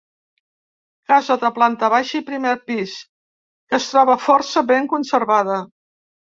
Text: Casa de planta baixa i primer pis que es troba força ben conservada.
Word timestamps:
Casa 1.11 1.37
de 1.43 1.51
planta 1.57 1.89
baixa 1.97 2.15
i 2.21 2.25
primer 2.31 2.55
pis 2.71 2.95
que 3.35 3.79
es 3.81 3.89
troba 3.93 4.19
força 4.27 4.67
ben 4.75 4.93
conservada. 4.99 5.63